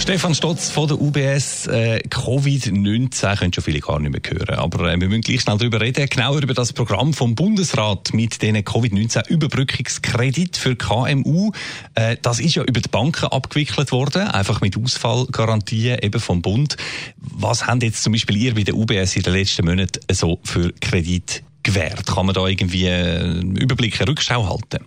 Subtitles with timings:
[0.00, 1.66] Stefan Stotz von der UBS.
[1.66, 4.54] Äh, Covid-19 können schon viele gar nicht mehr hören.
[4.54, 6.08] Aber äh, wir müssen gleich schnell darüber reden.
[6.08, 11.52] Genauer über das Programm vom Bundesrat mit den Covid-19-Überbrückungskredit für KMU.
[11.94, 14.22] Äh, das ist ja über die Banken abgewickelt worden.
[14.22, 16.76] Einfach mit Ausfallgarantien eben vom Bund.
[17.16, 20.72] Was haben jetzt zum Beispiel ihr bei der UBS in den letzten Monaten so für
[20.80, 22.06] Kredit gewährt?
[22.06, 24.84] Kann man da irgendwie einen Überblick, eine Rückschau halten?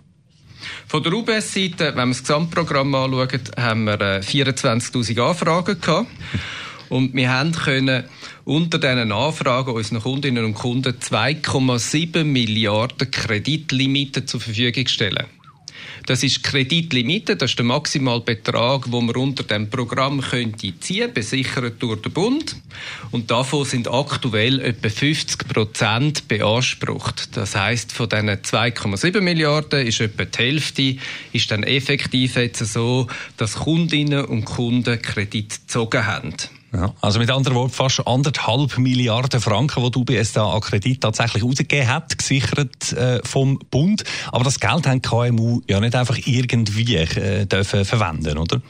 [0.92, 6.06] Von der UBS-Seite, wenn wir das Gesamtprogramm anschauen, haben wir 24.000 äh, Anfragen gehabt.
[6.90, 8.04] Und wir haben können
[8.44, 15.24] unter diesen Anfragen unseren Kundinnen und Kunden 2,7 Milliarden Kreditlimite zur Verfügung stellen.
[16.06, 21.80] Das ist Kreditlimite, das ist der Maximalbetrag, wo man unter dem Programm könnte ziehen, besichert
[21.82, 22.56] durch den Bund.
[23.10, 27.36] Und davon sind aktuell etwa 50 Prozent beansprucht.
[27.36, 30.96] Das heißt, von diesen 2,7 Milliarden ist etwa die Hälfte
[31.32, 33.06] ist dann effektiv jetzt so,
[33.36, 36.34] dass Kundinnen und Kunden Kredit gezogen haben.
[36.72, 41.02] Ja, also mit anderen Worten fast anderthalb Milliarden Franken, die die UBS da an Kredit
[41.02, 44.04] tatsächlich ausgegeben hat, gesichert äh, vom Bund.
[44.28, 48.62] Aber das Geld haben KMU ja nicht einfach irgendwie äh, dürfen verwenden, oder?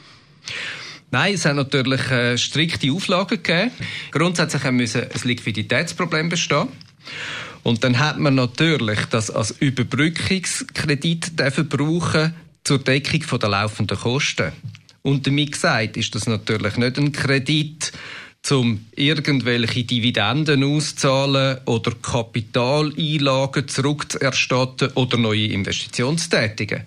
[1.11, 3.71] Nein, es hat natürlich äh, strikte Auflagen gegeben.
[4.11, 6.67] Grundsätzlich müssen ein Liquiditätsproblem bestehen.
[7.61, 12.33] Und dann hat man natürlich das als Überbrückungskredit dürfen brauchen
[12.65, 14.51] zur Deckung der laufenden Kosten.
[15.03, 17.91] Und damit gesagt ist das natürlich nicht ein Kredit,
[18.51, 26.83] um irgendwelche Dividenden auszahlen oder Kapitaleinlagen zurückzuerstatten oder neue Investitionen zu tätigen.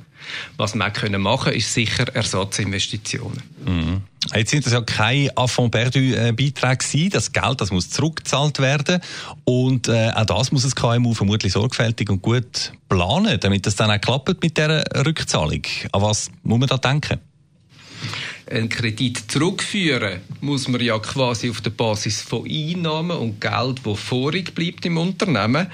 [0.57, 3.43] Was wir können machen ist sicher Ersatzinvestitionen.
[3.65, 4.03] Mhm.
[4.35, 9.01] Jetzt sind das ja keine Affront perdu-Beiträge Das Geld, das muss zurückgezahlt werden.
[9.45, 13.91] Und äh, auch das muss das KMU vermutlich sorgfältig und gut planen, damit das dann
[13.91, 15.63] auch klappt mit dieser Rückzahlung.
[15.93, 17.21] An was muss man da denken?
[18.49, 23.95] Einen Kredit zurückführen, muss man ja quasi auf der Basis von Einnahmen und Geld, wo
[23.95, 25.67] vorig bleibt im Unternehmen.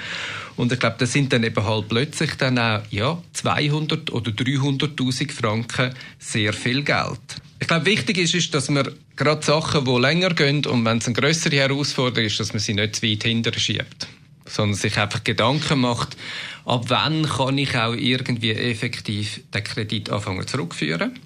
[0.57, 5.31] Und ich glaube, das sind dann eben halt plötzlich dann auch, ja, 200 oder 300.000
[5.31, 7.21] Franken sehr viel Geld.
[7.61, 11.07] Ich glaube, wichtig ist, ist, dass man gerade Sachen, die länger gehen und wenn es
[11.07, 14.09] eine größere Herausforderung ist, dass man sie nicht zu weit hinterher schiebt
[14.45, 16.17] sondern sich einfach Gedanken macht,
[16.65, 21.19] ab wann kann ich auch irgendwie effektiv den Kredit anfangen zurückführen.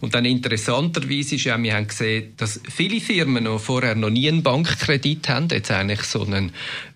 [0.00, 4.28] Und dann interessanterweise ist ja, wir haben gesehen, dass viele Firmen, die vorher noch nie
[4.28, 6.52] einen Bankkredit haben, jetzt eigentlich so einen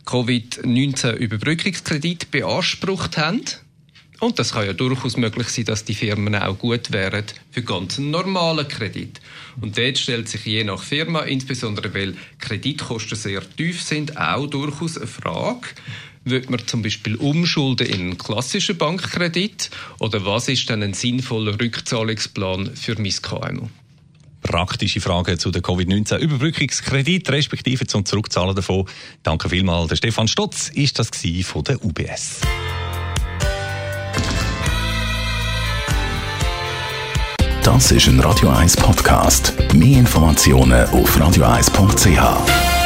[0.06, 3.42] Covid-19-Überbrückungskredit beansprucht haben.
[4.20, 7.98] Und das kann ja durchaus möglich sein, dass die Firmen auch gut wären für ganz
[7.98, 9.18] einen normalen Kredit.
[9.60, 14.98] Und dort stellt sich je nach Firma, insbesondere weil Kreditkosten sehr tief sind, auch durchaus
[14.98, 15.68] eine Frage,
[16.24, 19.70] wird man zum Beispiel umschulden in einen klassischen Bankkredit?
[19.98, 23.68] Oder was ist dann ein sinnvoller Rückzahlungsplan für mein KMU?
[24.42, 28.86] praktische Fragen zu der Covid-19-Überbrückungskredit, respektive zum Zurückzahlen davon.
[29.22, 29.88] Danke vielmals.
[29.88, 31.10] Der Stefan Stotz ist das
[31.44, 32.40] von der UBS.
[37.62, 39.54] Das ist ein Radio 1 Podcast.
[39.74, 42.79] Mehr Informationen auf radio1.ch.